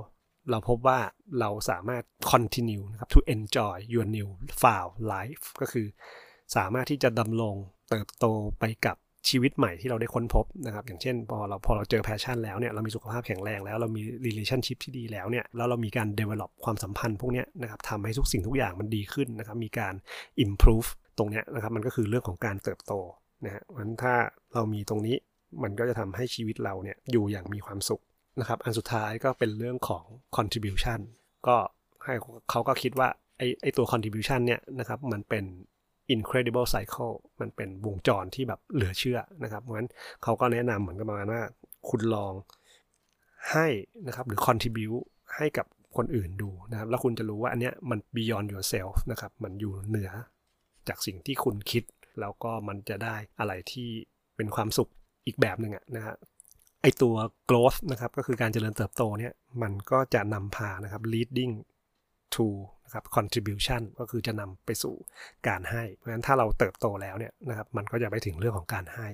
[0.51, 0.99] เราพบว่า
[1.39, 5.87] เราสามารถ continue นะครับ to enjoy your newfound life ก็คือ
[6.55, 7.55] สามารถที่จะดำรง
[7.89, 8.25] เติบโต
[8.59, 8.97] ไปกับ
[9.29, 19.93] ชีวิตใหม่ที่เราได้ค้นพบนะครับอย่างเช่น พอเราพอเราเจอ passion แล้วเนี่ยเรามีสุขภาพแข็งแรงแล้วเรามี relationship ที่ดีแล้วเนี่ยแล้วเรามีการ develop ความสัมพันธ์พวกนี้นะครับทำให้ทุกสิ่งทุกอย่างมันดีขึ้นนะครับมีการ
[20.45, 22.93] improve ตรงนี้นะครับมันก็คือเรื่องของการเติบโต
[23.45, 24.13] นะฮะเพราะฉะนั้นถ้า
[24.53, 25.15] เรามีตรงนี้
[25.63, 28.01] มันก็จะทำให้ชีวิตเราเนี่ยอยู่อย่างมีความสุข
[28.39, 30.03] นะครับ อันสุดท้ายก็เป็นเรื่องของ
[30.37, 30.99] contribution
[31.47, 31.57] ก็
[32.03, 32.13] ให้
[32.51, 35.45] เขาก็คิดว่าไอไอตัว contribution เนี่ยนะครับมันเป็น
[36.15, 39.89] incredible cycle มันเป็นวงจรที่แบบเหลือเชื่อนะครับ เพราะฉะนั้น
[40.23, 41.41] เขาก็แนะนำเหมือนกับประมาณว่า
[41.89, 42.33] คุณลอง
[43.51, 43.67] ให้
[44.07, 45.03] นะครับหรือ contribute
[45.35, 50.11] ให้กับคนอื่นดูนะครับ แล้วคุณจะรู้ว่าอันเนี้ยมัน beyond yourself นะครับ มันอยู่เหนือ
[50.87, 51.83] จากสิ่งที่คุณคิด
[52.19, 53.89] แล้วก็มันจะได้อะไรที่
[54.35, 54.89] เป็นความสุข
[55.25, 56.15] อีกแบบหนึ่งอะนะฮะ
[56.81, 57.15] ไอตัว
[57.49, 61.53] growth นะครับก็คือการเจริญเติบโตเนี่ยมันก็จะนำพานะครับ leading
[62.35, 62.47] to
[62.85, 64.95] นะครับ contribution ก็คือจะนำไปสู่
[65.47, 69.09] การให้ เพราะฉะนั้นถ้าเราเติบโตแล้วเนี่ยนะครับมันก็จะไปถึงเรื่องของการให้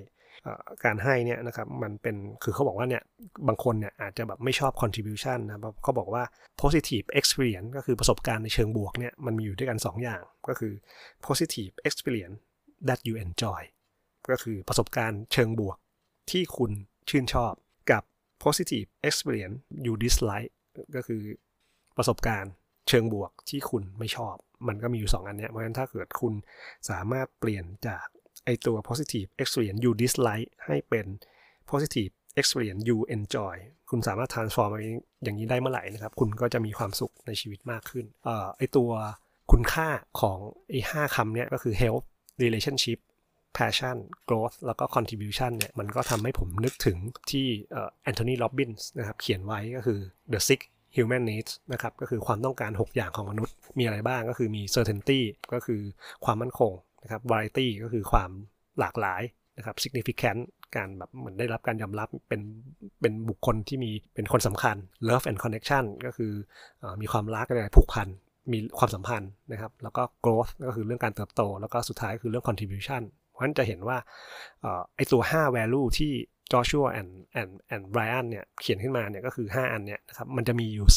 [0.86, 3.04] การให้เนี่ยนะครับมันเป็นคือเขาบอกว่าเนี่ย
[3.48, 6.24] บางคนเนี่ยอาจจะแบบไม่ชอบ contribution นะเขาบอกว่า
[6.62, 10.74] positive experience ก็คือประสบการณ์ในเชิงบวกเนี่ยมันมีอยู่ด้วยกัน 2 อย่างก็คือ
[11.26, 12.38] positive experience
[12.88, 13.62] that you enjoy
[14.30, 15.78] ก็คือประสบการณ์เชิงบวก
[16.32, 16.72] ที่คุณ
[17.10, 17.54] ชื่นชอบ
[17.92, 18.04] กับ
[18.44, 20.52] positive experience you dislike
[20.96, 21.22] ก็คือ
[21.98, 22.54] ประสบการณ์
[22.88, 24.36] เชิงบวกที่คุณไม่ชอบ
[24.68, 26.34] มันก็มีอยู่ 2 อันเนี้ยเพราะฉะนั้นถ้าเกิดคุณ
[26.90, 28.06] สามารถเปลี่ยนจาก
[28.46, 31.06] ไอตัว positive experience you dislike ให้เป็น
[31.72, 33.56] positive experience you enjoy
[33.90, 34.72] คุณสามารถ transform
[35.24, 38.92] อย่างนี้ได้เมื่อไหร่นะครับ คุณก็จะมีความสุขในชีวิตมากขึ้นเอ่อไอตัว
[39.52, 39.90] คุณค่า
[40.22, 40.38] ของ
[40.70, 42.06] ไอห้าคำเนี้ยก็คือ health
[42.44, 43.00] relationship
[43.58, 43.98] passion
[44.30, 46.98] growth แล้วก็ contribution เนี่ย มันก็ทำให้ผมนึกถึง
[47.32, 47.48] ที่
[48.04, 50.00] แอนโทนี โรบินส์นะครับ เขียนไว้ก็คือ
[50.34, 50.60] the six
[50.96, 55.20] human needs นะครับ ก็คือความต้องการ 6 อย่างของมนุษย์ มีอะไรบ้างก็คือมี certainty
[55.54, 55.82] ก็คือ
[56.26, 58.30] ความมั่นคงนะครับ variety ก็คือความ
[58.80, 59.22] หลากหลาย
[59.58, 60.42] นะครับ significant
[60.76, 62.42] การแบบเหมือนได้รับการยอมรับเป็น
[63.02, 64.76] เป็นบุคคลที่มีเป็นคนสำคัญ
[65.10, 66.32] love and connection ก็คือ
[66.82, 68.08] อมีความรักอะไรผูกพัน
[68.52, 73.02] มีความสัมพันธ์นะครับ แล้วก็ growth ก็คือเรื่องการเติบโต แล้วก็สุดท้ายคือเรื่อง contribution
[73.40, 73.98] ราะฉะนั้นจะเห็นว่า
[74.96, 76.12] ไอตัว5 value ที่
[76.52, 80.88] จอชัวแอนแอนแอนไบรอันเนี่ยเขียนขึ้นมาเนี่ยก็คือ 5 อันเนี่ยนะครับมันจะมีอยู่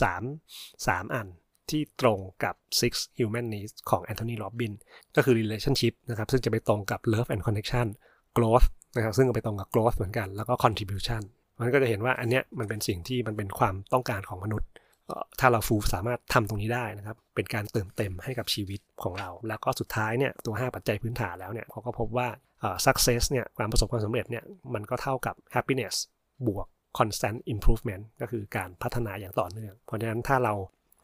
[0.42, 1.26] 3 3 อัน
[1.70, 4.78] ที่ตรงกับ six human needs ของ Anthony Robbins
[5.16, 7.86] ก็คือ relationship นะครับซึ่งจะไปตรงกับ love and connection
[8.36, 11.22] growth นะครับซึ่งก็ไปตรงกับ growth เหมือนกัน แล้วก็ contribution
[11.60, 14.68] มันก็จะเห็นว่าอันเนี้ยมันเป็นสิ่งที่มันเป็นความต้องการของมนุษย์
[15.40, 22.28] ถ้าเราฟูสามารถทำตรงนี้ได้นะครับ เป็นการเติมเต็มให้กับชีวิตของเรา แล้วก็สุดท้ายเนี่ยตัว 5 ปัจจัยพื้นฐานแล้วเนี่ยเขาก็พบว่า
[22.86, 24.44] success เนี่ยความประสบความสำเร็จเนี่ย
[24.74, 25.94] มันก็เท่ากับ happiness
[26.46, 26.66] บวก
[26.98, 30.54] constant improvement ก็คือการพัฒนาอย่างต่อเนื่อง เพราะฉะนั้นถ้าเรา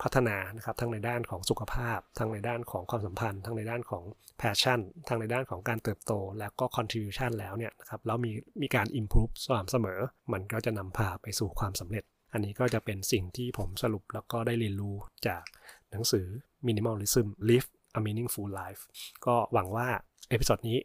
[0.02, 4.04] พัฒนานะครับทั้งในด้านของสุขภาพ ทั้งในด้านของความสัมพันธ์ ทั้งในด้านของ
[4.40, 10.00] passion ทั้งในด้านของการเติบโต แล้วก็ contribution แล้วเนี่ยนะครับแล้วมีมีการ improve สม่ำเสมอ
[10.32, 15.42] มันก็จะนำพาไปสู่ความสำเร็จ อันนี้ก็จะเป็นสิ่งที่ผมสรุปแล้วก็ได้เรียนรู้จาก
[15.90, 16.26] หนังสือ
[16.66, 18.82] minimalism live a meaningful life
[19.26, 19.88] ก็หวังว่า
[20.28, 20.78] episode นี้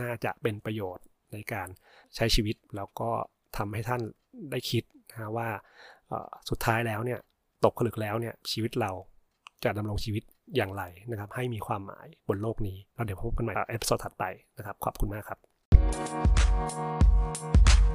[0.00, 1.68] น่าจะเป็นประโยชน์ในการ
[2.16, 3.10] ใช้ชีวิต แล้วก็
[3.56, 4.02] ทำให้ท่าน
[4.50, 5.48] ได้คิดนะว่า
[6.50, 7.20] สุดท้ายแล้วเนี่ย
[7.64, 8.90] ตกผลึกแล้วเนี่ยชีวิตเรา
[9.64, 10.22] จะดำรงชีวิต
[10.56, 14.24] อย่างไรนะครับ ให้มีความหมายบนโลกนี้แล้วเดี๋ยวพบกันใหม่ episode ถัดไป
[14.58, 15.38] นะครับ ขอบคุณมากครับ